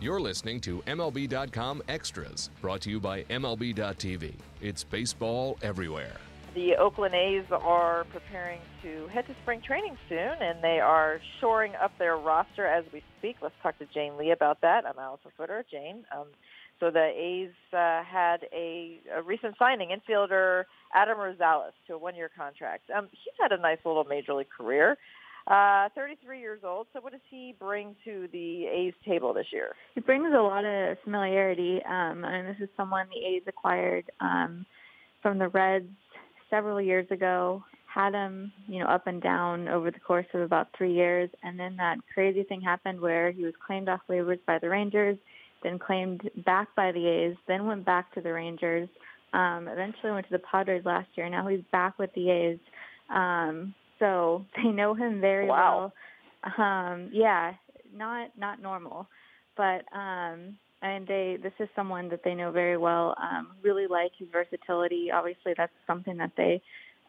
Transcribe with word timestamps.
You're 0.00 0.20
listening 0.20 0.60
to 0.60 0.78
MLB.com 0.86 1.82
Extras, 1.88 2.50
brought 2.60 2.80
to 2.82 2.90
you 2.90 3.00
by 3.00 3.24
MLB.tv. 3.24 4.32
It's 4.60 4.84
baseball 4.84 5.58
everywhere. 5.60 6.12
The 6.54 6.76
Oakland 6.76 7.16
A's 7.16 7.44
are 7.50 8.06
preparing 8.12 8.60
to 8.82 9.08
head 9.08 9.26
to 9.26 9.34
spring 9.42 9.60
training 9.60 9.98
soon, 10.08 10.36
and 10.40 10.62
they 10.62 10.78
are 10.78 11.20
shoring 11.40 11.72
up 11.82 11.90
their 11.98 12.16
roster 12.16 12.64
as 12.64 12.84
we 12.92 13.02
speak. 13.18 13.38
Let's 13.42 13.56
talk 13.60 13.76
to 13.80 13.86
Jane 13.86 14.16
Lee 14.16 14.30
about 14.30 14.60
that. 14.60 14.86
I'm 14.86 14.94
Alyson 15.00 15.32
Footer. 15.36 15.64
Jane. 15.68 16.04
Um, 16.16 16.28
so 16.78 16.92
the 16.92 17.06
A's 17.06 17.50
uh, 17.72 18.04
had 18.04 18.46
a, 18.52 19.00
a 19.16 19.22
recent 19.22 19.56
signing, 19.58 19.90
infielder 19.90 20.62
Adam 20.94 21.18
Rosales, 21.18 21.72
to 21.88 21.94
a 21.94 21.98
one-year 21.98 22.30
contract. 22.36 22.88
Um, 22.96 23.08
he's 23.10 23.34
had 23.40 23.50
a 23.50 23.60
nice 23.60 23.78
little 23.84 24.04
major 24.04 24.34
league 24.34 24.46
career. 24.48 24.96
Uh, 25.48 25.88
33 25.94 26.40
years 26.40 26.60
old. 26.62 26.88
So 26.92 27.00
what 27.00 27.12
does 27.12 27.22
he 27.30 27.54
bring 27.58 27.96
to 28.04 28.28
the 28.32 28.66
A's 28.66 28.92
table 29.06 29.32
this 29.32 29.46
year? 29.50 29.74
He 29.94 30.00
brings 30.02 30.26
a 30.34 30.42
lot 30.42 30.66
of 30.66 30.98
familiarity, 31.04 31.80
um, 31.88 32.22
and 32.22 32.48
this 32.48 32.56
is 32.60 32.68
someone 32.76 33.06
the 33.08 33.26
A's 33.26 33.42
acquired 33.46 34.04
um, 34.20 34.66
from 35.22 35.38
the 35.38 35.48
Reds 35.48 35.88
several 36.50 36.82
years 36.82 37.06
ago. 37.10 37.64
Had 37.86 38.12
him, 38.12 38.52
you 38.66 38.78
know, 38.80 38.88
up 38.88 39.06
and 39.06 39.22
down 39.22 39.68
over 39.68 39.90
the 39.90 40.00
course 40.00 40.26
of 40.34 40.42
about 40.42 40.68
three 40.76 40.92
years, 40.92 41.30
and 41.42 41.58
then 41.58 41.76
that 41.76 41.96
crazy 42.12 42.42
thing 42.42 42.60
happened 42.60 43.00
where 43.00 43.30
he 43.30 43.42
was 43.42 43.54
claimed 43.66 43.88
off 43.88 44.00
waivers 44.10 44.40
by 44.46 44.58
the 44.58 44.68
Rangers, 44.68 45.16
then 45.62 45.78
claimed 45.78 46.28
back 46.44 46.68
by 46.76 46.92
the 46.92 47.06
A's, 47.06 47.36
then 47.46 47.66
went 47.66 47.86
back 47.86 48.12
to 48.12 48.20
the 48.20 48.34
Rangers. 48.34 48.88
Um, 49.32 49.66
eventually 49.66 50.12
went 50.12 50.26
to 50.26 50.32
the 50.32 50.42
Padres 50.50 50.84
last 50.84 51.08
year. 51.14 51.30
Now 51.30 51.48
he's 51.48 51.64
back 51.72 51.98
with 51.98 52.12
the 52.14 52.30
A's. 52.30 52.58
Um, 53.08 53.74
so 53.98 54.44
they 54.56 54.70
know 54.70 54.94
him 54.94 55.20
very 55.20 55.46
wow. 55.46 55.92
well. 56.44 56.54
Um, 56.66 57.10
yeah, 57.12 57.54
not 57.94 58.30
not 58.38 58.62
normal, 58.62 59.06
but 59.56 59.84
um, 59.96 60.56
and 60.82 61.06
they 61.06 61.38
this 61.42 61.52
is 61.58 61.68
someone 61.74 62.08
that 62.10 62.20
they 62.24 62.34
know 62.34 62.50
very 62.50 62.76
well. 62.76 63.14
Um, 63.20 63.48
really 63.62 63.86
like 63.86 64.12
his 64.18 64.28
versatility. 64.30 65.10
Obviously, 65.12 65.54
that's 65.56 65.72
something 65.86 66.16
that 66.18 66.32
they 66.36 66.62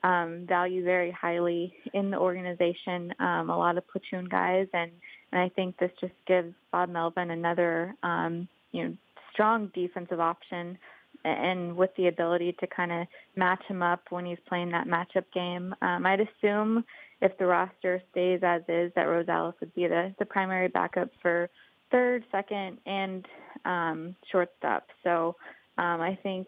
um, 0.04 0.46
value 0.48 0.84
very 0.84 1.12
highly 1.12 1.74
in 1.94 2.10
the 2.10 2.18
organization. 2.18 3.14
Um, 3.20 3.50
a 3.50 3.58
lot 3.58 3.78
of 3.78 3.88
platoon 3.88 4.26
guys, 4.26 4.68
and 4.74 4.92
and 5.32 5.42
I 5.42 5.50
think 5.50 5.78
this 5.78 5.92
just 6.02 6.14
gives 6.28 6.54
Bob 6.72 6.90
Melvin 6.90 7.32
another 7.32 7.96
um, 8.04 8.48
you 8.72 8.84
know 8.84 8.98
strong 9.34 9.72
defensive 9.74 10.20
option 10.20 10.78
and 11.24 11.76
with 11.76 11.90
the 11.98 12.08
ability 12.08 12.56
to 12.60 12.68
kind 12.68 12.92
of 12.92 13.08
match 13.36 13.62
him 13.68 13.82
up 13.82 14.02
when 14.10 14.26
he's 14.26 14.38
playing 14.48 14.72
that 14.72 14.88
matchup 14.88 15.26
game. 15.34 15.76
Um, 15.82 16.06
I'd 16.06 16.22
assume 16.22 16.84
if 17.22 17.38
the 17.38 17.46
roster 17.46 18.02
stays 18.12 18.40
as 18.44 18.62
is, 18.70 18.92
that 18.96 19.08
Rosales 19.08 19.54
would 19.60 19.74
be 19.76 19.88
the, 19.88 20.14
the 20.20 20.26
primary 20.26 20.70
backup 20.70 21.10
for 21.22 21.50
third, 21.92 22.24
second, 22.32 22.78
and 22.86 23.26
um, 23.66 24.16
shortstop. 24.32 24.88
So 25.04 25.36
um, 25.78 26.02
I 26.02 26.18
think, 26.24 26.48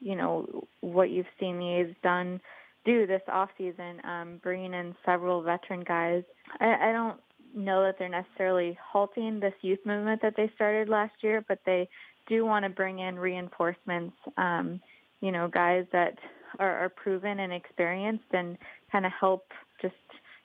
you 0.00 0.16
know, 0.16 0.66
what 0.80 1.10
you've 1.10 1.26
seen 1.38 1.58
the 1.58 1.80
A's 1.80 1.94
done 2.02 2.40
do 2.84 3.06
this 3.06 3.22
offseason, 3.28 4.04
um, 4.04 4.40
bringing 4.42 4.72
in 4.72 4.94
several 5.04 5.42
veteran 5.42 5.82
guys. 5.82 6.22
I, 6.60 6.88
I 6.88 6.92
don't 6.92 7.18
know 7.54 7.82
that 7.82 7.96
they're 7.98 8.08
necessarily 8.08 8.78
halting 8.92 9.40
this 9.40 9.54
youth 9.62 9.80
movement 9.84 10.22
that 10.22 10.34
they 10.36 10.50
started 10.54 10.88
last 10.88 11.14
year, 11.20 11.44
but 11.48 11.58
they 11.66 11.88
do 12.26 12.44
want 12.44 12.64
to 12.64 12.68
bring 12.68 12.98
in 12.98 13.18
reinforcements, 13.18 14.16
um, 14.36 14.80
you 15.20 15.32
know, 15.32 15.48
guys 15.48 15.84
that 15.92 16.14
are, 16.58 16.84
are 16.84 16.88
proven 16.88 17.40
and 17.40 17.52
experienced 17.52 18.24
and 18.32 18.56
kind 18.90 19.06
of 19.06 19.12
help 19.18 19.46
just, 19.80 19.94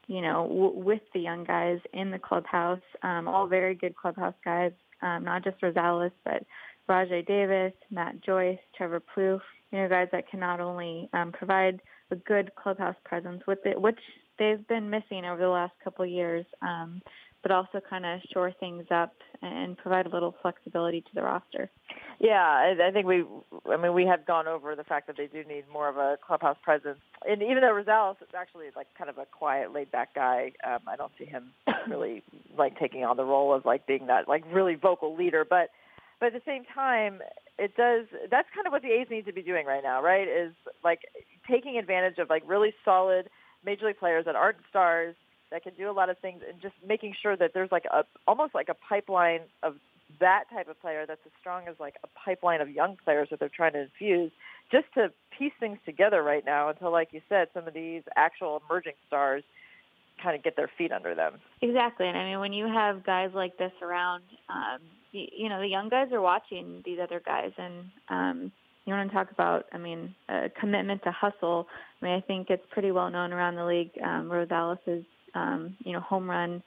you 0.08 0.22
know, 0.22 0.48
w- 0.48 0.80
with 0.84 1.02
the 1.14 1.20
young 1.20 1.44
guys 1.44 1.80
in 1.94 2.12
the 2.12 2.20
clubhouse, 2.20 2.82
um, 3.04 3.28
all 3.28 3.48
very 3.48 3.76
good 3.76 3.96
clubhouse 3.96 4.36
guys, 4.44 4.72
um, 5.02 5.24
not 5.24 5.44
just 5.44 5.60
Rosales, 5.62 6.12
but 6.24 6.44
Rajai 6.90 7.26
Davis, 7.26 7.74
Matt 7.90 8.22
Joyce, 8.22 8.60
Trevor 8.76 9.02
Plouffe, 9.02 9.42
you 9.72 9.80
know, 9.80 9.90
guys 9.90 10.10
that 10.12 10.30
can 10.30 10.40
not 10.40 10.60
only 10.60 11.10
um, 11.14 11.32
provide 11.32 11.82
a 12.12 12.16
good 12.16 12.52
clubhouse 12.56 12.96
presence 13.06 13.42
with 13.48 13.60
it, 13.66 13.80
which 13.80 14.00
they've 14.38 14.68
been 14.68 14.90
missing 14.90 15.26
over 15.26 15.42
the 15.42 15.48
last 15.48 15.74
couple 15.84 16.04
of 16.04 16.12
years, 16.12 16.46
um, 16.62 17.02
but 17.42 17.52
also 17.52 17.82
kind 17.88 18.06
of 18.06 18.20
shore 18.34 18.52
things 18.60 18.86
up 18.92 19.14
and 19.42 19.78
provide 19.78 20.06
a 20.06 20.10
little 20.10 20.36
flexibility 20.42 21.02
to 21.02 21.08
the 21.16 21.22
roster. 21.22 21.70
Yeah, 22.20 22.44
I, 22.44 22.76
I 22.88 22.92
think 22.92 23.08
we, 23.08 23.26
I 23.68 23.78
mean, 23.78 23.94
we 23.94 24.06
have 24.06 24.28
gone 24.28 24.48
over 24.48 24.76
the 24.76 24.84
fact 24.84 25.08
that 25.08 25.18
they 25.18 25.26
do 25.26 25.44
need 25.44 25.64
more 25.72 25.90
of 25.90 25.98
a 25.98 26.18
clubhouse 26.26 26.58
presence. 26.64 27.00
And 27.28 27.42
even 27.42 27.62
though 27.62 27.74
Rosales 27.74 28.22
is 28.22 28.30
actually 28.38 28.68
like 28.76 28.88
kind 28.96 29.10
of 29.10 29.18
a 29.18 29.26
quiet, 29.26 29.74
laid-back 29.74 30.14
guy, 30.14 30.52
um, 30.68 30.80
I 30.88 30.96
don't 30.96 31.12
see 31.18 31.26
him 31.26 31.52
really 31.90 32.24
like 32.56 32.78
taking 32.78 33.04
on 33.04 33.18
the 33.18 33.26
role 33.26 33.54
of 33.54 33.66
like 33.66 33.88
being 33.88 34.08
that 34.08 34.28
like 34.28 34.44
really 34.52 34.76
vocal 34.76 35.16
leader. 35.16 35.46
But 35.50 35.70
but 36.20 36.28
at 36.28 36.34
the 36.34 36.42
same 36.46 36.64
time, 36.76 37.22
it 37.58 37.76
does. 37.76 38.06
That's 38.30 38.48
kind 38.54 38.68
of 38.68 38.72
what 38.72 38.84
the 38.84 38.90
A's 38.90 39.08
need 39.10 39.26
to 39.26 39.34
be 39.34 39.42
doing 39.42 39.66
right 39.66 39.82
now, 39.82 40.04
right? 40.04 40.28
Is 40.28 40.54
like 40.84 41.00
taking 41.50 41.80
advantage 41.80 42.20
of 42.20 42.30
like 42.30 42.44
really 42.46 42.74
solid 42.86 43.30
major 43.66 43.88
league 43.88 43.98
players 43.98 44.26
that 44.26 44.36
aren't 44.36 44.58
stars 44.70 45.16
that 45.52 45.64
can 45.64 45.74
do 45.76 45.90
a 45.90 45.94
lot 45.94 46.10
of 46.10 46.18
things 46.20 46.42
and 46.48 46.62
just 46.62 46.74
making 46.86 47.14
sure 47.22 47.36
that 47.36 47.52
there's 47.54 47.72
like 47.72 47.86
a 47.86 48.04
almost 48.28 48.56
like 48.56 48.70
a 48.70 48.74
pipeline 48.74 49.42
of 49.64 49.76
that 50.20 50.46
type 50.54 50.68
of 50.68 50.80
player 50.82 51.06
that's 51.08 51.22
as 51.26 51.32
strong 51.40 51.68
as 51.68 51.76
like 51.80 51.96
a 52.04 52.08
pipeline 52.20 52.62
of 52.62 52.70
young 52.70 52.98
players 53.04 53.28
that 53.32 53.40
they're 53.40 53.50
trying 53.50 53.74
to 53.74 53.82
infuse 53.82 54.32
just 54.72 54.86
to 54.94 55.12
piece 55.38 55.54
things 55.60 55.78
together 55.86 56.22
right 56.22 56.46
now 56.46 56.70
until 56.70 56.92
like 56.92 57.10
you 57.12 57.22
said 57.30 57.48
some 57.54 57.68
of 57.68 57.74
these 57.74 58.04
actual 58.16 58.62
emerging 58.70 58.94
stars 59.08 59.44
kind 60.22 60.36
of 60.36 60.44
get 60.44 60.56
their 60.56 60.70
feet 60.78 60.92
under 60.92 61.16
them 61.16 61.34
exactly 61.62 62.08
and 62.08 62.18
i 62.18 62.26
mean 62.26 62.40
when 62.40 62.54
you 62.54 62.68
have 62.68 63.04
guys 63.06 63.32
like 63.34 63.58
this 63.58 63.72
around 63.82 64.24
um 64.50 64.80
you, 65.12 65.26
you 65.36 65.50
know 65.50 65.60
the 65.60 65.68
young 65.68 65.90
guys 65.90 66.12
are 66.12 66.22
watching 66.22 66.82
these 66.86 67.00
other 67.02 67.22
guys 67.26 67.52
and 67.58 67.86
um 68.10 68.52
you 68.86 68.94
want 68.94 69.10
to 69.10 69.16
talk 69.16 69.32
about, 69.32 69.66
I 69.72 69.78
mean, 69.78 70.16
a 70.28 70.50
commitment 70.60 71.04
to 71.04 71.12
hustle. 71.12 71.68
I 72.02 72.06
mean, 72.06 72.14
I 72.16 72.22
think 72.22 72.50
it's 72.50 72.66
pretty 72.72 72.92
well 72.92 73.10
known 73.10 73.32
around 73.32 73.56
the 73.56 73.66
league. 73.66 73.92
Um, 74.04 74.30
Rosales 74.30 74.80
is 74.88 75.06
um, 75.36 75.76
you 75.80 75.94
know, 75.94 76.00
home 76.00 76.30
run 76.30 76.64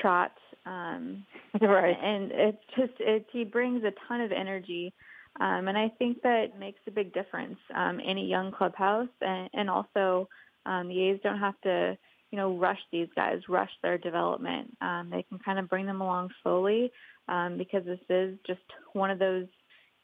trot. 0.00 0.32
Um, 0.66 1.24
right. 1.60 1.96
And 2.02 2.32
it 2.32 2.58
just, 2.76 2.92
it, 3.00 3.26
he 3.32 3.44
brings 3.44 3.84
a 3.84 3.92
ton 4.08 4.20
of 4.20 4.32
energy. 4.32 4.92
Um, 5.40 5.68
and 5.68 5.78
I 5.78 5.90
think 5.98 6.22
that 6.22 6.58
makes 6.58 6.80
a 6.86 6.90
big 6.90 7.12
difference 7.14 7.58
um, 7.74 8.00
in 8.00 8.18
a 8.18 8.22
young 8.22 8.52
clubhouse. 8.52 9.08
And, 9.20 9.48
and 9.54 9.70
also, 9.70 10.28
um, 10.66 10.88
the 10.88 11.00
A's 11.08 11.20
don't 11.22 11.38
have 11.38 11.60
to, 11.62 11.96
you 12.30 12.38
know, 12.38 12.56
rush 12.56 12.78
these 12.90 13.08
guys, 13.16 13.40
rush 13.48 13.70
their 13.82 13.98
development. 13.98 14.76
Um, 14.80 15.08
they 15.10 15.24
can 15.28 15.38
kind 15.38 15.58
of 15.58 15.68
bring 15.68 15.86
them 15.86 16.00
along 16.00 16.30
slowly 16.42 16.92
um, 17.28 17.58
because 17.58 17.84
this 17.84 18.00
is 18.08 18.38
just 18.46 18.60
one 18.92 19.10
of 19.10 19.18
those 19.18 19.46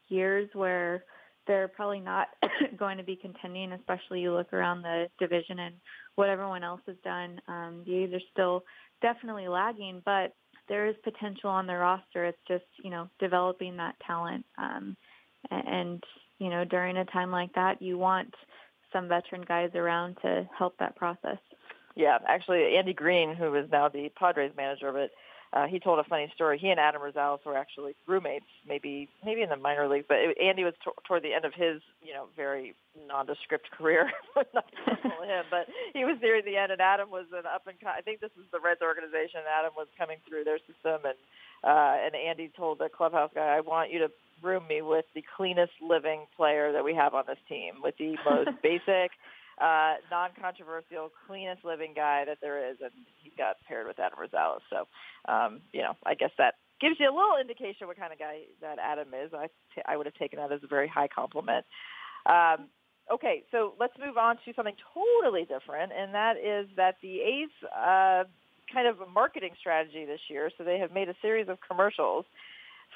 years 0.09 0.49
where 0.55 1.05
they're 1.47 1.69
probably 1.69 2.01
not 2.01 2.29
going 2.79 2.99
to 2.99 3.03
be 3.03 3.17
contending, 3.17 3.73
especially 3.73 4.21
you 4.21 4.33
look 4.33 4.53
around 4.53 4.83
the 4.83 5.07
division 5.19 5.59
and 5.59 5.75
what 6.19 6.29
everyone 6.29 6.65
else 6.65 6.81
has 6.85 6.97
done. 7.05 7.41
Um, 7.47 7.85
the 7.87 7.95
A's 7.95 8.13
are 8.13 8.21
still 8.33 8.65
definitely 9.01 9.47
lagging, 9.47 10.03
but 10.05 10.35
there 10.69 10.89
is 10.89 10.97
potential 11.05 11.49
on 11.49 11.69
their 11.69 11.79
roster. 11.79 12.25
It's 12.25 12.43
just, 12.49 12.65
you 12.83 12.91
know, 12.91 13.09
developing 13.21 13.77
that 13.77 13.95
talent. 14.05 14.45
Um, 14.59 14.97
and, 15.53 16.03
you 16.41 16.51
know, 16.51 16.65
during 16.65 16.97
a 16.97 17.05
time 17.05 17.31
like 17.31 17.55
that, 17.55 17.81
you 17.81 17.99
want 17.99 18.35
some 18.93 19.07
veteran 19.07 19.45
guys 19.47 19.71
around 19.77 20.17
to 20.23 20.49
help 20.59 20.77
that 20.79 20.97
process. 20.97 21.39
Yeah, 21.95 22.19
actually, 22.27 22.77
Andy 22.77 22.95
Green, 22.95 23.37
who 23.37 23.55
is 23.55 23.71
now 23.71 23.89
the 23.89 24.11
Padres 24.19 24.53
manager, 24.57 24.91
but 24.91 25.11
uh, 25.53 25.67
he 25.67 25.81
told 25.81 25.99
a 25.99 26.05
funny 26.05 26.31
story. 26.35 26.59
He 26.59 26.69
and 26.69 26.79
Adam 26.79 27.01
Rosales 27.01 27.45
were 27.45 27.57
actually 27.57 27.97
roommates, 28.07 28.45
maybe 28.67 29.09
maybe 29.25 29.43
in 29.43 29.49
the 29.49 29.57
minor 29.57 29.89
leagues. 29.89 30.05
But 30.07 30.19
it, 30.19 30.39
Andy 30.39 30.65
was 30.65 30.75
t- 30.85 30.91
toward 31.07 31.23
the 31.23 31.33
end 31.33 31.47
of 31.47 31.55
his, 31.55 31.81
you 32.03 32.13
know, 32.13 32.27
very 32.37 32.75
nondescript 33.09 33.71
career. 33.77 34.11
Not 34.37 34.67
personal 34.85 35.23
him, 35.23 35.45
but 35.51 35.67
he 35.95 36.05
was 36.05 36.19
near 36.21 36.43
the 36.43 36.57
end, 36.57 36.73
and 36.73 36.81
Adam 36.81 37.11
was 37.11 37.27
an 37.33 37.47
up 37.47 37.67
and. 37.67 37.77
I 37.87 38.03
think 38.03 38.21
this 38.21 38.33
is 38.37 38.45
the 38.53 38.61
Reds 38.61 38.83
organization. 38.83 39.41
Adam 39.49 39.73
was 39.77 39.87
coming 39.97 40.19
through 40.29 40.45
their 40.45 40.59
system, 40.59 41.09
and 41.09 41.17
uh, 41.65 41.97
and 42.05 42.15
Andy 42.15 42.53
told 42.55 42.79
the 42.79 42.91
clubhouse 42.95 43.31
guy, 43.35 43.57
"I 43.57 43.61
want 43.61 43.91
you 43.91 44.01
to 44.01 44.11
room 44.43 44.67
me 44.69 44.83
with 44.83 45.07
the 45.15 45.25
cleanest 45.37 45.73
living 45.81 46.27
player 46.37 46.73
that 46.73 46.85
we 46.85 46.95
have 46.95 47.15
on 47.15 47.25
this 47.27 47.41
team, 47.49 47.81
with 47.83 47.97
the 47.97 48.17
most 48.29 48.51
basic." 48.63 49.13
Uh, 49.61 49.95
non-controversial, 50.11 51.11
cleanest 51.27 51.65
living 51.65 51.93
guy 51.95 52.25
that 52.27 52.39
there 52.41 52.71
is, 52.71 52.77
and 52.83 52.93
he 53.23 53.33
got 53.37 53.57
paired 53.67 53.87
with 53.87 53.99
Adam 53.99 54.19
Rosales. 54.19 54.61
So, 54.71 54.87
um, 55.31 55.61
you 55.73 55.83
know, 55.83 55.95
I 56.07 56.15
guess 56.15 56.31
that 56.39 56.55
gives 56.81 56.97
you 57.01 57.11
a 57.11 57.15
little 57.15 57.37
indication 57.41 57.87
what 57.87 57.99
kind 57.99 58.13
of 58.13 58.19
guy 58.19 58.43
that 58.61 58.79
Adam 58.79 59.09
is. 59.15 59.33
I, 59.35 59.47
t- 59.75 59.83
I 59.87 59.97
would 59.97 60.07
have 60.07 60.15
taken 60.15 60.39
that 60.39 60.53
as 60.53 60.61
a 60.63 60.69
very 60.69 60.89
high 60.89 61.09
compliment. 61.09 61.67
Um, 62.27 62.69
okay, 63.13 63.43
so 63.51 63.75
let's 63.81 63.95
move 63.99 64.17
on 64.17 64.37
to 64.45 64.53
something 64.55 64.77
totally 64.95 65.43
different, 65.43 65.93
and 65.93 66.15
that 66.15 66.37
is 66.37 66.69
that 66.77 66.97
the 67.03 67.21
A's 67.21 67.51
uh, 67.75 68.25
kind 68.73 68.87
of 68.87 69.01
a 69.01 69.11
marketing 69.11 69.53
strategy 69.59 70.05
this 70.05 70.21
year. 70.29 70.51
So 70.57 70.65
they 70.65 70.79
have 70.79 70.93
made 70.93 71.09
a 71.09 71.15
series 71.21 71.49
of 71.49 71.59
commercials 71.67 72.27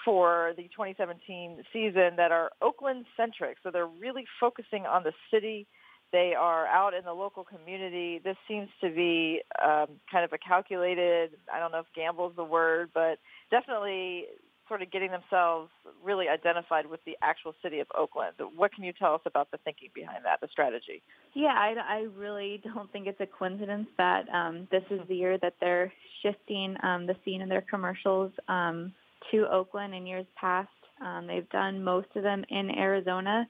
for 0.04 0.52
the 0.56 0.64
2017 0.64 1.64
season 1.72 2.16
that 2.16 2.32
are 2.32 2.50
Oakland 2.60 3.04
centric. 3.16 3.58
So 3.62 3.70
they're 3.70 3.86
really 3.86 4.24
focusing 4.40 4.86
on 4.86 5.02
the 5.02 5.12
city 5.30 5.66
they 6.12 6.34
are 6.38 6.66
out 6.66 6.94
in 6.94 7.04
the 7.04 7.12
local 7.12 7.44
community. 7.44 8.20
This 8.22 8.36
seems 8.46 8.68
to 8.82 8.90
be 8.90 9.42
um, 9.64 9.86
kind 10.10 10.24
of 10.24 10.32
a 10.32 10.38
calculated, 10.38 11.30
I 11.52 11.58
don't 11.58 11.72
know 11.72 11.80
if 11.80 11.86
gamble 11.96 12.28
is 12.28 12.36
the 12.36 12.44
word, 12.44 12.90
but 12.94 13.18
definitely 13.50 14.26
sort 14.68 14.82
of 14.82 14.90
getting 14.90 15.10
themselves 15.10 15.70
really 16.02 16.28
identified 16.28 16.86
with 16.86 17.00
the 17.04 17.16
actual 17.20 17.52
city 17.62 17.80
of 17.80 17.86
Oakland. 17.98 18.34
What 18.56 18.72
can 18.72 18.84
you 18.84 18.92
tell 18.92 19.14
us 19.14 19.20
about 19.26 19.50
the 19.50 19.58
thinking 19.64 19.88
behind 19.94 20.24
that, 20.24 20.40
the 20.40 20.48
strategy? 20.50 21.02
Yeah, 21.34 21.48
I, 21.48 21.74
I 21.86 22.06
really 22.16 22.62
don't 22.62 22.90
think 22.92 23.06
it's 23.06 23.20
a 23.20 23.26
coincidence 23.26 23.88
that 23.98 24.28
um, 24.28 24.68
this 24.70 24.84
is 24.90 25.00
the 25.08 25.16
year 25.16 25.36
that 25.38 25.54
they're 25.60 25.92
shifting 26.22 26.76
um, 26.82 27.06
the 27.06 27.16
scene 27.24 27.42
in 27.42 27.48
their 27.48 27.64
commercials 27.68 28.32
um, 28.48 28.92
to 29.30 29.46
Oakland. 29.50 29.94
In 29.94 30.06
years 30.06 30.26
past, 30.40 30.68
um, 31.04 31.26
they've 31.26 31.48
done 31.50 31.82
most 31.82 32.08
of 32.14 32.22
them 32.22 32.44
in 32.48 32.70
Arizona, 32.70 33.46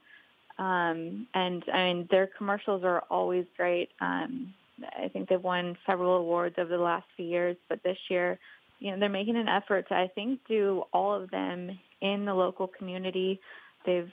um, 0.57 1.27
and 1.33 1.63
I 1.71 1.93
mean 1.93 2.07
their 2.11 2.29
commercials 2.37 2.83
are 2.83 3.03
always 3.09 3.45
great. 3.57 3.89
Um, 4.01 4.53
I 4.97 5.07
think 5.07 5.29
they've 5.29 5.41
won 5.41 5.77
several 5.85 6.17
awards 6.17 6.55
over 6.57 6.69
the 6.69 6.83
last 6.83 7.05
few 7.15 7.25
years, 7.25 7.55
but 7.69 7.83
this 7.83 7.97
year 8.09 8.39
you 8.83 8.91
know, 8.91 8.99
they're 8.99 9.07
making 9.07 9.37
an 9.37 9.47
effort 9.47 9.87
to, 9.87 9.95
I 9.95 10.09
think, 10.13 10.41
do 10.45 10.83
all 10.91 11.13
of 11.13 11.31
them 11.31 11.79
in 12.01 12.25
the 12.25 12.33
local 12.33 12.67
community. 12.67 13.39
They've 13.85 14.11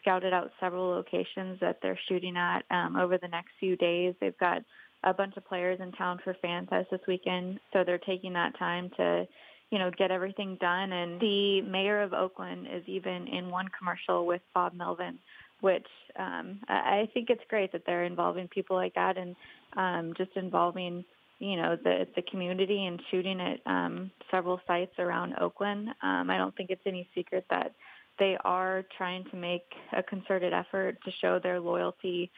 scouted 0.00 0.32
out 0.32 0.52
several 0.58 0.88
locations 0.88 1.60
that 1.60 1.80
they're 1.82 1.98
shooting 2.08 2.34
at 2.36 2.62
um, 2.70 2.96
over 2.96 3.18
the 3.18 3.28
next 3.28 3.50
few 3.60 3.76
days. 3.76 4.14
They've 4.18 4.38
got 4.38 4.62
a 5.04 5.12
bunch 5.12 5.36
of 5.36 5.46
players 5.46 5.80
in 5.80 5.92
town 5.92 6.18
for 6.24 6.34
FanFest 6.42 6.88
this 6.90 7.00
weekend, 7.06 7.60
so 7.74 7.84
they're 7.84 7.98
taking 7.98 8.32
that 8.32 8.58
time 8.58 8.90
to, 8.96 9.28
you 9.70 9.78
know, 9.78 9.90
get 9.98 10.10
everything 10.10 10.56
done. 10.62 10.92
And 10.92 11.20
the 11.20 11.60
mayor 11.60 12.00
of 12.00 12.14
Oakland 12.14 12.68
is 12.72 12.82
even 12.86 13.28
in 13.28 13.50
one 13.50 13.68
commercial 13.78 14.26
with 14.26 14.40
Bob 14.54 14.72
Melvin, 14.72 15.18
which 15.60 15.86
um, 16.18 16.60
I 16.68 17.08
think 17.14 17.30
it's 17.30 17.42
great 17.48 17.72
that 17.72 17.82
they're 17.86 18.04
involving 18.04 18.48
people 18.48 18.76
like 18.76 18.94
that 18.94 19.16
and 19.16 19.36
um, 19.76 20.14
just 20.16 20.30
involving 20.36 21.04
you 21.38 21.56
know 21.56 21.76
the 21.82 22.06
the 22.14 22.22
community 22.22 22.86
and 22.86 23.00
shooting 23.10 23.40
at 23.40 23.60
um, 23.66 24.10
several 24.30 24.60
sites 24.66 24.92
around 24.98 25.34
Oakland. 25.40 25.88
Um, 26.02 26.30
I 26.30 26.36
don't 26.36 26.54
think 26.56 26.70
it's 26.70 26.82
any 26.86 27.08
secret 27.14 27.46
that 27.50 27.72
they 28.18 28.36
are 28.44 28.84
trying 28.96 29.24
to 29.30 29.36
make 29.36 29.64
a 29.96 30.02
concerted 30.02 30.52
effort 30.52 30.98
to 31.04 31.10
show 31.20 31.40
their 31.42 31.58
loyalty 31.58 32.30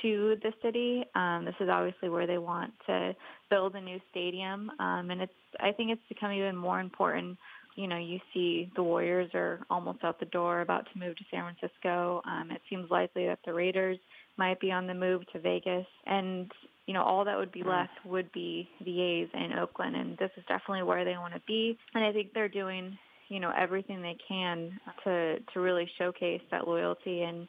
to 0.00 0.36
the 0.42 0.52
city. 0.62 1.04
Um, 1.14 1.44
this 1.44 1.54
is 1.60 1.68
obviously 1.68 2.08
where 2.08 2.26
they 2.26 2.38
want 2.38 2.72
to 2.86 3.14
build 3.50 3.74
a 3.74 3.80
new 3.80 4.00
stadium, 4.10 4.70
um, 4.78 5.10
and 5.10 5.20
it's 5.20 5.32
I 5.60 5.72
think 5.72 5.90
it's 5.90 6.02
become 6.08 6.32
even 6.32 6.56
more 6.56 6.80
important. 6.80 7.36
You 7.74 7.88
know, 7.88 7.98
you 7.98 8.20
see 8.32 8.70
the 8.76 8.82
Warriors 8.82 9.30
are 9.34 9.60
almost 9.68 10.04
out 10.04 10.20
the 10.20 10.26
door, 10.26 10.60
about 10.60 10.86
to 10.92 10.98
move 10.98 11.16
to 11.16 11.24
San 11.30 11.42
Francisco. 11.42 12.22
Um, 12.24 12.50
it 12.50 12.60
seems 12.70 12.90
likely 12.90 13.26
that 13.26 13.40
the 13.44 13.52
Raiders 13.52 13.98
might 14.36 14.60
be 14.60 14.70
on 14.70 14.86
the 14.86 14.94
move 14.94 15.22
to 15.32 15.40
Vegas, 15.40 15.86
and 16.06 16.50
you 16.86 16.92
know, 16.92 17.02
all 17.02 17.24
that 17.24 17.36
would 17.36 17.52
be 17.52 17.62
mm. 17.62 17.68
left 17.68 17.92
would 18.04 18.30
be 18.32 18.68
the 18.84 19.00
A's 19.00 19.28
in 19.32 19.58
Oakland, 19.58 19.96
and 19.96 20.18
this 20.18 20.30
is 20.36 20.44
definitely 20.48 20.82
where 20.82 21.04
they 21.04 21.16
want 21.16 21.34
to 21.34 21.40
be. 21.46 21.78
And 21.94 22.04
I 22.04 22.12
think 22.12 22.32
they're 22.34 22.48
doing, 22.48 22.96
you 23.28 23.40
know, 23.40 23.52
everything 23.56 24.02
they 24.02 24.16
can 24.28 24.78
to 25.04 25.38
to 25.40 25.60
really 25.60 25.88
showcase 25.98 26.42
that 26.50 26.68
loyalty 26.68 27.22
and 27.22 27.48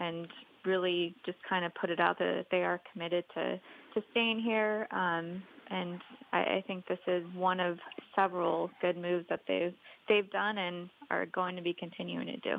and 0.00 0.26
really 0.64 1.14
just 1.24 1.38
kind 1.48 1.64
of 1.64 1.72
put 1.74 1.90
it 1.90 2.00
out 2.00 2.18
that 2.18 2.46
they 2.50 2.62
are 2.62 2.80
committed 2.92 3.24
to 3.34 3.60
to 3.94 4.02
staying 4.10 4.40
here. 4.40 4.88
Um, 4.90 5.42
and 5.72 6.00
I, 6.32 6.38
I 6.38 6.64
think 6.66 6.86
this 6.86 6.98
is 7.06 7.24
one 7.34 7.60
of 7.60 7.78
several 8.14 8.70
good 8.80 8.96
moves 8.96 9.26
that 9.30 9.40
they've 9.48 9.74
they've 10.08 10.30
done 10.30 10.58
and 10.58 10.90
are 11.10 11.26
going 11.26 11.56
to 11.56 11.62
be 11.62 11.74
continuing 11.74 12.26
to 12.26 12.36
do. 12.38 12.56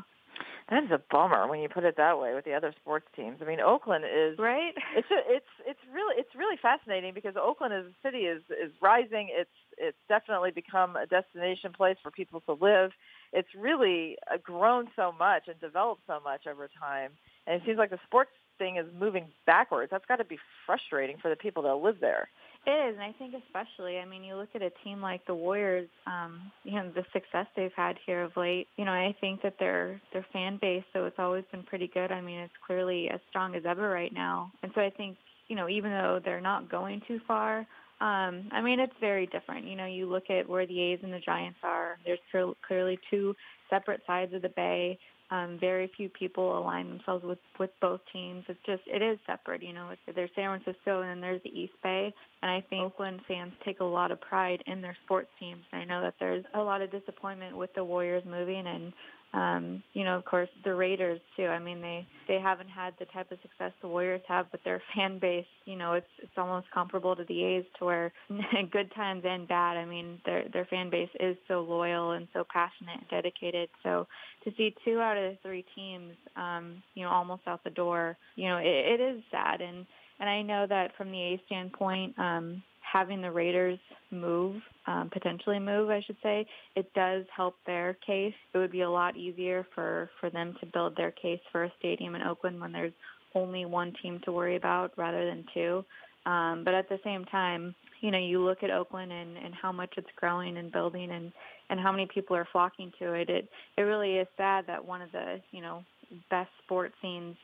That 0.70 0.84
is 0.84 0.92
a 0.92 1.02
bummer 1.12 1.48
when 1.48 1.60
you 1.60 1.70
put 1.70 1.84
it 1.84 1.98
that 1.98 2.20
way 2.20 2.34
with 2.34 2.46
the 2.46 2.54
other 2.54 2.74
sports 2.82 3.06
teams. 3.16 3.40
I 3.42 3.46
mean, 3.46 3.60
Oakland 3.60 4.06
is 4.06 4.40
right. 4.40 4.74
It's 4.96 5.10
a, 5.12 5.20
it's 5.28 5.54
it's 5.66 5.80
really 5.94 6.16
it's 6.18 6.34
really 6.36 6.58
fascinating 6.62 7.14
because 7.14 7.36
Oakland 7.36 7.74
as 7.74 7.86
a 7.86 8.08
city 8.08 8.26
is 8.26 8.42
is 8.50 8.72
rising. 8.82 9.30
It's 9.32 9.50
it's 9.78 9.98
definitely 10.08 10.52
become 10.52 10.96
a 10.96 11.06
destination 11.06 11.74
place 11.74 11.98
for 12.02 12.12
people 12.12 12.42
to 12.42 12.54
live. 12.54 12.92
It's 13.34 13.50
really 13.58 14.18
uh, 14.32 14.38
grown 14.42 14.88
so 14.96 15.12
much 15.12 15.44
and 15.48 15.60
developed 15.60 16.04
so 16.08 16.20
much 16.24 16.48
over 16.48 16.70
time, 16.80 17.12
and 17.46 17.56
it 17.56 17.64
seems 17.66 17.78
like 17.78 17.90
the 17.90 18.00
sports 18.06 18.32
thing 18.58 18.78
is 18.78 18.86
moving 18.98 19.26
backwards. 19.46 19.90
That's 19.92 20.06
got 20.06 20.18
to 20.18 20.26
be 20.26 20.38
frustrating 20.66 21.18
for 21.22 21.30
the 21.30 21.36
people 21.36 21.64
that 21.64 21.76
live 21.76 21.98
there. 22.00 22.30
It 22.66 22.72
is, 22.72 22.96
and 22.96 23.04
I 23.04 23.12
think 23.20 23.34
especially, 23.46 23.98
I 23.98 24.06
mean, 24.06 24.24
you 24.24 24.36
look 24.36 24.50
at 24.56 24.62
a 24.62 24.72
team 24.86 25.02
like 25.02 25.26
the 25.26 25.36
Warriors, 25.36 25.90
um, 26.08 26.50
you 26.64 26.72
know, 26.74 26.90
the 26.96 27.04
success 27.12 27.46
they've 27.58 27.74
had 27.76 27.98
here 28.06 28.24
of 28.24 28.32
late. 28.38 28.68
You 28.78 28.86
know, 28.86 28.92
I 28.92 29.14
think 29.20 29.42
that 29.42 29.56
their 29.60 30.02
their 30.14 30.26
fan 30.32 30.60
base, 30.62 30.84
so 30.94 31.06
it's 31.06 31.20
always 31.20 31.44
been 31.52 31.64
pretty 31.64 31.92
good. 31.94 32.10
I 32.12 32.22
mean, 32.22 32.40
it's 32.40 32.54
clearly 32.66 33.10
as 33.10 33.20
strong 33.30 33.56
as 33.56 33.64
ever 33.66 33.90
right 33.90 34.14
now, 34.14 34.50
and 34.64 34.72
so 34.76 34.82
I 34.82 34.92
think, 34.92 35.18
you 35.50 35.58
know, 35.58 35.68
even 35.68 35.92
though 35.92 36.22
they're 36.24 36.40
not 36.40 36.72
going 36.72 37.02
too 37.06 37.20
far, 37.28 37.68
um, 38.00 38.50
I 38.52 38.62
mean, 38.62 38.80
it's 38.80 38.94
very 39.02 39.28
different. 39.28 39.68
You 39.68 39.76
know, 39.76 39.86
you 39.86 40.10
look 40.10 40.30
at 40.30 40.48
where 40.48 40.66
the 40.66 40.80
A's 40.82 41.00
and 41.04 41.12
the 41.12 41.20
Giants 41.20 41.60
are. 41.64 41.98
There's 42.06 42.20
clearly 42.66 42.98
two 43.10 43.36
separate 43.70 44.02
sides 44.08 44.34
of 44.34 44.42
the 44.42 44.50
bay. 44.50 44.98
Um, 45.34 45.58
very 45.60 45.92
few 45.98 46.10
people 46.10 46.60
align 46.60 46.90
themselves 46.90 47.26
with 47.26 47.40
with 47.60 47.72
both 47.82 48.02
teams. 48.12 48.44
It's 48.48 48.60
just 48.68 48.84
it 48.86 49.02
is 49.02 49.18
separate. 49.26 49.64
You 49.64 49.74
know, 49.74 49.90
it's, 49.90 50.16
there's 50.16 50.30
San 50.36 50.60
Francisco 50.60 51.02
and 51.02 51.10
then 51.10 51.22
there's 51.22 51.42
the 51.42 51.50
East 51.50 51.74
Bay, 51.82 52.14
and 52.44 52.52
I 52.52 52.62
think 52.70 52.84
Oakland 52.84 53.20
fans 53.28 53.52
take 53.66 53.80
a 53.80 53.84
lot 53.84 54.12
of 54.12 54.22
pride 54.22 54.62
in 54.68 54.80
their 54.80 54.96
sports 55.06 55.30
teams. 55.40 55.64
I 55.74 55.86
know 55.86 56.02
that 56.02 56.14
there's 56.20 56.46
a 56.54 56.62
lot 56.62 56.84
of 56.84 56.92
disappointment 56.92 57.58
with 57.58 57.74
the 57.74 57.84
Warriors 57.84 58.24
moving, 58.28 58.68
and 58.68 58.94
um, 59.34 59.82
you 59.94 60.04
know, 60.04 60.16
of 60.16 60.26
course, 60.26 60.50
the 60.64 60.76
Raiders 60.76 61.20
too. 61.36 61.46
I 61.46 61.58
mean, 61.58 61.82
they 61.82 62.06
they 62.28 62.40
haven't 62.40 62.68
had 62.68 62.94
the 63.00 63.06
type 63.06 63.32
of 63.32 63.40
success 63.42 63.72
the 63.82 63.88
Warriors 63.88 64.22
have, 64.28 64.46
but 64.52 64.60
their 64.64 64.82
fan 64.96 65.18
base, 65.18 65.46
you 65.66 65.76
know, 65.76 65.94
it's 65.94 66.06
it's 66.20 66.38
almost 66.38 66.68
comparable 66.72 67.16
to 67.16 67.24
the 67.26 67.44
A's, 67.44 67.66
to 67.80 67.86
where 67.86 68.14
good 68.72 68.94
times 68.94 69.24
and 69.26 69.48
bad. 69.48 69.78
I 69.78 69.86
mean, 69.86 70.20
their 70.26 70.48
their 70.54 70.66
fan 70.66 70.92
base 70.92 71.10
is 71.20 71.36
so 71.48 71.62
loyal 71.62 72.12
and 72.12 72.28
so 72.32 72.46
passionate 72.52 73.00
and 73.00 73.10
dedicated. 73.10 73.70
So 73.82 74.08
to 74.44 74.52
see 74.56 74.76
two 74.86 75.00
out 75.00 75.18
of 75.18 75.32
the 75.32 75.38
three 75.42 75.66
teams, 75.76 76.14
um, 76.36 76.84
you 76.94 77.04
know, 77.04 77.10
almost 77.10 77.42
out 77.48 77.64
the 77.64 77.72
door, 77.72 78.16
you 78.36 78.48
know, 78.48 78.58
it, 78.58 79.00
it 79.00 79.02
is 79.02 79.24
sad. 79.32 79.62
And 79.62 79.86
and 80.20 80.30
I 80.30 80.44
know 80.44 80.68
that 80.70 80.92
from 80.96 81.12
the 81.12 81.20
A 81.20 81.42
standpoint, 81.48 82.18
um, 82.20 82.62
having 82.94 83.22
the 83.22 83.32
Raiders 83.32 83.80
move, 84.12 84.62
um, 84.86 85.10
potentially 85.12 85.60
move, 85.60 85.90
I 85.90 86.02
should 86.06 86.18
say, 86.22 86.46
it 86.76 86.94
does 86.94 87.26
help 87.36 87.56
their 87.66 87.98
case. 88.06 88.36
It 88.54 88.58
would 88.60 88.72
be 88.72 88.82
a 88.82 88.90
lot 88.90 89.18
easier 89.18 89.66
for, 89.74 90.12
for 90.20 90.30
them 90.30 90.56
to 90.60 90.68
build 90.68 90.96
their 90.96 91.12
case 91.12 91.40
for 91.52 91.64
a 91.64 91.74
stadium 91.80 92.14
in 92.14 92.22
Oakland 92.22 92.62
when 92.62 92.72
there's 92.72 92.94
only 93.34 93.66
one 93.66 93.94
team 94.02 94.22
to 94.26 94.32
worry 94.32 94.58
about 94.58 94.92
rather 94.96 95.26
than 95.26 95.44
two. 95.56 95.84
Um, 96.28 96.62
but 96.64 96.76
at 96.76 96.88
the 96.88 97.00
same 97.04 97.26
time, 97.26 97.74
you 98.02 98.12
know, 98.12 98.20
you 98.20 98.40
look 98.40 98.64
at 98.64 98.70
Oakland 98.70 99.12
and, 99.12 99.38
and 99.38 99.54
how 99.60 99.72
much 99.72 99.94
it's 99.98 100.08
growing 100.16 100.58
and 100.58 100.72
building 100.72 101.10
and, 101.12 101.34
and 101.70 101.80
how 101.80 101.92
many 101.92 102.08
people 102.14 102.36
are 102.36 102.48
flocking 102.52 102.92
to 103.00 103.14
it. 103.14 103.30
It 103.30 103.50
it 103.78 103.82
really 103.82 104.18
is 104.18 104.28
sad 104.38 104.66
that 104.68 104.86
one 104.86 105.02
of 105.02 105.12
the, 105.12 105.42
you 105.52 105.62
know, 105.62 105.84
best 106.30 106.50
sports 106.64 106.94
scenes 107.02 107.36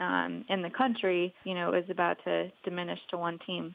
um, 0.00 0.44
in 0.48 0.62
the 0.62 0.70
country, 0.70 1.32
you 1.44 1.54
know, 1.54 1.74
is 1.74 1.88
about 1.90 2.16
to 2.24 2.50
diminish 2.64 2.98
to 3.10 3.16
one 3.16 3.38
team. 3.46 3.74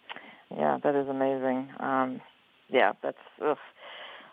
Yeah, 0.56 0.78
that 0.84 0.96
is 0.96 1.08
amazing. 1.08 1.70
Um, 1.80 2.22
yeah, 2.70 2.94
that's 3.02 3.18
ugh. 3.44 3.58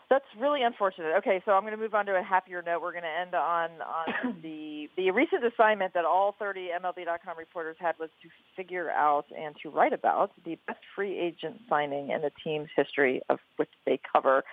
that's 0.09 0.25
really 0.39 0.61
unfortunate. 0.63 1.13
Okay, 1.19 1.41
so 1.45 1.51
I'm 1.51 1.61
going 1.61 1.73
to 1.73 1.79
move 1.79 1.93
on 1.93 2.05
to 2.07 2.15
a 2.15 2.23
happier 2.23 2.61
note. 2.61 2.81
We're 2.81 2.91
going 2.91 3.03
to 3.03 3.21
end 3.21 3.33
on 3.33 3.69
on 3.81 4.39
the 4.43 4.87
the 4.97 5.11
recent 5.11 5.43
assignment 5.45 5.93
that 5.93 6.05
all 6.05 6.35
30 6.37 6.69
MLB.com 6.81 7.37
reporters 7.37 7.77
had 7.79 7.95
was 7.99 8.09
to 8.21 8.29
figure 8.55 8.89
out 8.91 9.25
and 9.37 9.55
to 9.63 9.69
write 9.69 9.93
about 9.93 10.31
the 10.45 10.57
best 10.67 10.79
free 10.95 11.17
agent 11.17 11.61
signing 11.69 12.09
in 12.09 12.21
the 12.21 12.31
team's 12.43 12.69
history 12.75 13.21
of 13.29 13.39
which 13.57 13.69
they 13.85 13.99
cover. 14.11 14.43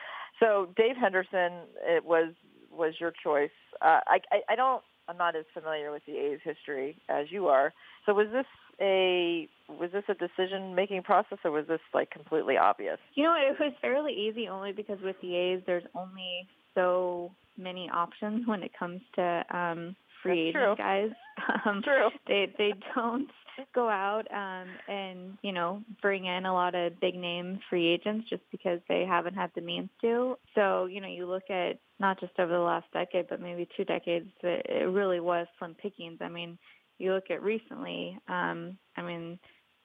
So 0.41 0.69
Dave 0.77 0.97
Henderson, 0.97 1.53
it 1.83 2.05
was 2.05 2.33
was 2.71 2.95
your 3.01 3.13
choice. 3.23 3.51
Uh, 3.83 4.01
I, 4.07 4.21
I 4.31 4.41
I 4.51 4.57
don't. 4.57 4.83
I'm 5.09 5.17
not 5.17 5.37
as 5.37 5.45
familiar 5.55 5.91
with 5.91 6.03
the 6.07 6.17
A's 6.17 6.41
history 6.45 6.99
as 7.09 7.27
you 7.31 7.49
are. 7.49 7.73
So 8.07 8.15
was 8.15 8.29
this 8.33 8.47
a 8.81 9.49
was 9.69 9.91
this 9.93 10.05
a 10.09 10.15
decision 10.15 10.75
making 10.75 11.03
process 11.03 11.39
or 11.45 11.51
was 11.51 11.67
this 11.67 11.81
like 11.95 12.11
completely 12.11 12.57
obvious? 12.57 12.99
You 13.15 13.25
know, 13.25 13.35
it 13.35 13.59
was 13.59 13.73
fairly 13.81 14.13
easy 14.13 14.49
only 14.49 14.73
because 14.73 14.99
with 15.03 15.17
the 15.21 15.35
A's 15.35 15.63
there's 15.67 15.85
only 15.95 16.47
so 16.75 17.33
many 17.57 17.91
options 17.93 18.47
when 18.47 18.63
it 18.63 18.71
comes 18.79 19.01
to 19.17 19.45
um 19.51 19.97
free 20.23 20.49
agent 20.49 20.79
guys. 20.79 21.11
Um 21.65 21.83
true. 21.83 22.11
they 22.27 22.53
they 22.59 22.73
don't 22.95 23.29
go 23.75 23.89
out 23.89 24.27
um 24.33 24.69
and, 24.89 25.39
you 25.43 25.53
know, 25.53 25.83
bring 26.03 26.27
in 26.27 26.47
a 26.47 26.53
lot 26.53 26.75
of 26.75 26.99
big 27.01 27.15
name 27.15 27.61
free 27.71 27.87
agents 27.87 28.29
just 28.29 28.43
because 28.51 28.81
they 28.89 29.05
haven't 29.05 29.35
had 29.35 29.51
the 29.55 29.61
means 29.61 29.91
to. 30.03 30.37
So, 30.55 30.87
you 30.87 31.01
know, 31.01 31.09
you 31.09 31.27
look 31.27 31.49
at 31.51 31.79
not 32.01 32.21
just 32.21 32.33
over 32.39 32.53
the 32.53 32.59
last 32.59 32.87
decade, 32.93 33.29
but 33.29 33.41
maybe 33.41 33.69
two 33.77 33.85
decades, 33.85 34.29
it 34.43 34.89
really 34.89 35.21
was 35.21 35.47
slim 35.59 35.75
pickings. 35.75 36.19
I 36.21 36.29
mean, 36.29 36.59
you 36.99 37.15
look 37.15 37.31
at 37.31 37.43
recently, 37.43 38.19
um, 38.29 38.77
I 38.97 39.03
mean, 39.03 39.39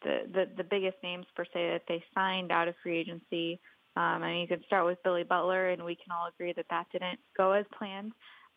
the, 0.03 0.19
the 0.33 0.45
the 0.57 0.63
biggest 0.63 0.97
names 1.03 1.25
per 1.35 1.45
se 1.45 1.51
that 1.55 1.83
they 1.87 2.03
signed 2.13 2.51
out 2.51 2.67
of 2.67 2.75
free 2.83 2.97
agency. 2.99 3.59
Um, 3.95 4.23
I 4.23 4.31
mean, 4.31 4.41
you 4.41 4.47
could 4.47 4.65
start 4.65 4.85
with 4.85 5.01
Billy 5.03 5.23
Butler, 5.23 5.69
and 5.69 5.83
we 5.85 5.95
can 5.95 6.11
all 6.11 6.27
agree 6.27 6.53
that 6.53 6.65
that 6.69 6.87
didn't 6.91 7.19
go 7.37 7.51
as 7.51 7.65
planned. 7.77 8.11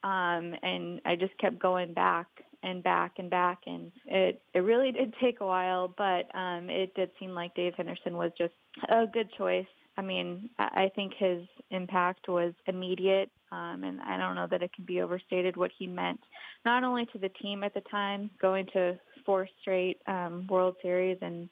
Um, 0.07 0.55
and 0.63 1.01
I 1.05 1.17
just 1.17 1.37
kept 1.39 1.59
going 1.59 1.93
back 1.93 2.27
and 2.63 2.83
back 2.83 3.13
and 3.19 3.29
back, 3.29 3.59
and 3.67 3.91
it 4.07 4.41
it 4.55 4.61
really 4.61 4.93
did 4.93 5.15
take 5.21 5.41
a 5.41 5.47
while, 5.47 5.93
but 5.97 6.35
um, 6.35 6.71
it 6.71 6.95
did 6.95 7.11
seem 7.19 7.33
like 7.33 7.55
Dave 7.55 7.75
Henderson 7.77 8.17
was 8.17 8.31
just 8.39 8.55
a 8.89 9.07
good 9.13 9.29
choice 9.37 9.67
I 9.99 10.03
mean, 10.03 10.51
I 10.59 10.91
think 10.95 11.15
his 11.19 11.43
impact 11.71 12.29
was 12.29 12.53
immediate, 12.67 13.31
um, 13.51 13.83
and 13.83 14.01
I 14.03 14.19
don't 14.19 14.35
know 14.35 14.47
that 14.51 14.63
it 14.63 14.73
can 14.75 14.85
be 14.85 15.01
overstated 15.01 15.57
what 15.57 15.71
he 15.79 15.87
meant, 15.87 16.21
not 16.67 16.85
only 16.85 17.07
to 17.13 17.19
the 17.19 17.31
team 17.31 17.65
at 17.65 17.73
the 17.73 17.81
time, 17.91 18.31
going 18.41 18.67
to 18.75 18.99
four 19.25 19.49
straight 19.61 19.99
um, 20.07 20.47
World 20.49 20.77
Series 20.83 21.17
and 21.23 21.49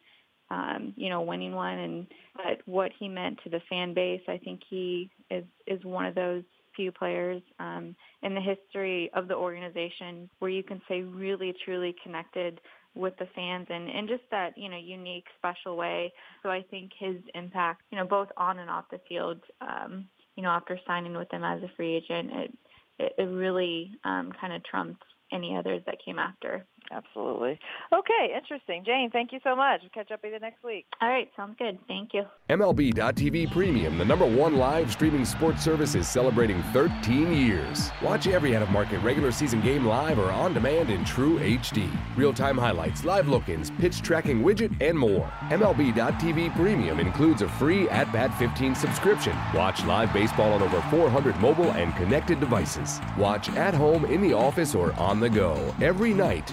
um, 0.51 0.93
you 0.95 1.09
know 1.09 1.23
winning 1.23 1.55
one, 1.55 1.79
and 1.79 2.07
but 2.37 2.61
what 2.67 2.91
he 2.99 3.09
meant 3.09 3.39
to 3.45 3.51
the 3.51 3.63
fan 3.71 3.95
base. 3.95 4.21
I 4.29 4.37
think 4.37 4.61
he 4.69 5.11
is 5.31 5.45
is 5.67 5.83
one 5.83 6.05
of 6.05 6.15
those 6.15 6.43
few 6.77 6.93
players 6.93 7.43
um, 7.59 7.95
in 8.23 8.35
the 8.35 8.41
history 8.41 9.11
of 9.15 9.29
the 9.29 9.35
organization 9.35 10.29
where 10.39 10.51
you 10.51 10.63
can 10.63 10.81
say 10.89 11.03
really 11.03 11.55
truly 11.65 11.95
connected 12.03 12.61
with 12.95 13.15
the 13.19 13.27
fans 13.35 13.67
and 13.71 13.89
in 13.89 14.07
just 14.07 14.23
that 14.31 14.57
you 14.57 14.69
know 14.69 14.77
unique 14.77 15.25
special 15.39 15.77
way. 15.77 16.13
So 16.43 16.51
i 16.51 16.63
think 16.71 16.93
his 16.99 17.17
impact 17.35 17.83
you 17.91 17.99
know 17.99 18.05
both 18.07 18.29
on 18.37 18.59
and 18.59 18.71
off 18.71 18.85
the 18.91 19.01
field 19.09 19.41
um 19.61 20.07
you 20.37 20.43
know 20.43 20.51
after 20.51 20.79
signing 20.87 21.17
with 21.17 21.29
them 21.31 21.45
as 21.45 21.63
a 21.63 21.71
free 21.77 21.97
agent 21.97 22.31
it 22.33 22.59
it, 22.99 23.13
it 23.19 23.25
really 23.25 23.91
um 24.05 24.33
kind 24.41 24.53
of 24.53 24.63
trumps 24.65 25.01
any 25.33 25.57
others 25.57 25.83
that 25.87 25.97
came 26.05 26.19
after 26.19 26.65
Absolutely. 26.91 27.59
Okay, 27.93 28.35
interesting. 28.35 28.85
Jane, 28.85 29.11
thank 29.13 29.33
you 29.33 29.41
so 29.43 29.57
much. 29.57 29.81
We'll 29.83 29.91
catch 29.91 30.11
up 30.13 30.23
with 30.23 30.33
you 30.33 30.41
next 30.41 30.63
week. 30.63 30.87
All 31.01 31.09
right, 31.09 31.31
sounds 31.37 31.57
good. 31.59 31.79
Thank 31.89 32.11
you. 32.13 32.25
MLB.tv 32.51 33.51
Premium, 33.53 33.99
the 33.99 34.05
number 34.05 34.27
one 34.27 34.57
live 34.57 34.93
streaming 34.93 35.25
sports 35.25 35.63
service, 35.63 35.95
is 35.95 36.07
celebrating 36.09 36.63
13 36.73 37.33
years. 37.33 37.91
Watch 38.03 38.27
every 38.27 38.55
out 38.55 38.63
of 38.63 38.71
market 38.71 38.99
regular 38.99 39.33
season 39.33 39.61
game 39.61 39.87
live 39.87 40.19
or 40.19 40.31
on 40.31 40.55
demand 40.55 40.91
in 40.91 41.05
true 41.05 41.39
HD. 41.39 41.91
Real 42.17 42.33
time 42.33 42.59
highlights, 42.59 43.05
live 43.05 43.29
look 43.29 43.49
ins, 43.49 43.71
pitch 43.73 44.03
tracking 44.03 44.43
widget, 44.43 44.75
and 44.81 44.99
more. 44.99 45.33
MLB.tv 45.45 46.55
Premium 46.55 47.01
includes 47.01 47.43
a 47.43 47.49
free 47.49 47.89
At 47.89 48.13
Bat 48.13 48.39
15 48.39 48.75
subscription. 48.75 49.37
Watch 49.55 49.85
live 49.85 50.13
baseball 50.13 50.53
on 50.53 50.63
over 50.63 50.81
400 50.91 51.39
mobile 51.41 51.73
and 51.73 51.95
connected 51.97 52.41
devices. 52.41 53.01
Watch 53.17 53.49
at 53.51 53.75
home, 53.75 54.05
in 54.05 54.21
the 54.21 54.33
office, 54.33 54.75
or 54.75 54.93
on 54.95 55.21
the 55.21 55.31
go 55.31 55.75
every 55.81 56.13
night 56.13 56.53